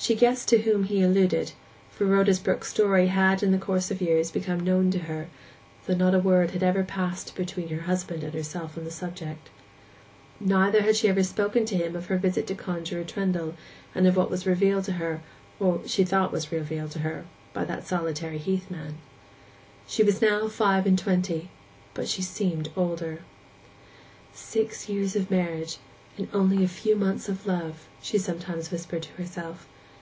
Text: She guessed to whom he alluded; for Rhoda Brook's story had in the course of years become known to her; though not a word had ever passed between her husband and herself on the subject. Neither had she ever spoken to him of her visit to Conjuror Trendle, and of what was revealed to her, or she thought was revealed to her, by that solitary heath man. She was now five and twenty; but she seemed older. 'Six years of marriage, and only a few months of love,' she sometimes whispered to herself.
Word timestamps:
She 0.00 0.14
guessed 0.14 0.46
to 0.50 0.62
whom 0.62 0.84
he 0.84 1.02
alluded; 1.02 1.50
for 1.90 2.06
Rhoda 2.06 2.32
Brook's 2.36 2.70
story 2.70 3.08
had 3.08 3.42
in 3.42 3.50
the 3.50 3.58
course 3.58 3.90
of 3.90 4.00
years 4.00 4.30
become 4.30 4.60
known 4.60 4.92
to 4.92 5.00
her; 5.00 5.26
though 5.86 5.96
not 5.96 6.14
a 6.14 6.20
word 6.20 6.52
had 6.52 6.62
ever 6.62 6.84
passed 6.84 7.34
between 7.34 7.66
her 7.70 7.80
husband 7.82 8.22
and 8.22 8.32
herself 8.32 8.78
on 8.78 8.84
the 8.84 8.92
subject. 8.92 9.50
Neither 10.38 10.82
had 10.82 10.94
she 10.94 11.08
ever 11.08 11.24
spoken 11.24 11.64
to 11.66 11.76
him 11.76 11.96
of 11.96 12.06
her 12.06 12.16
visit 12.16 12.46
to 12.46 12.54
Conjuror 12.54 13.02
Trendle, 13.02 13.54
and 13.92 14.06
of 14.06 14.16
what 14.16 14.30
was 14.30 14.46
revealed 14.46 14.84
to 14.84 14.92
her, 14.92 15.20
or 15.58 15.80
she 15.84 16.04
thought 16.04 16.30
was 16.30 16.52
revealed 16.52 16.92
to 16.92 17.00
her, 17.00 17.24
by 17.52 17.64
that 17.64 17.84
solitary 17.84 18.38
heath 18.38 18.70
man. 18.70 18.98
She 19.88 20.04
was 20.04 20.22
now 20.22 20.46
five 20.46 20.86
and 20.86 20.96
twenty; 20.98 21.50
but 21.94 22.06
she 22.06 22.22
seemed 22.22 22.68
older. 22.76 23.22
'Six 24.32 24.88
years 24.88 25.16
of 25.16 25.28
marriage, 25.28 25.78
and 26.16 26.28
only 26.32 26.62
a 26.62 26.68
few 26.68 26.94
months 26.94 27.28
of 27.28 27.48
love,' 27.48 27.88
she 28.00 28.16
sometimes 28.16 28.70
whispered 28.70 29.02
to 29.02 29.12
herself. 29.14 29.66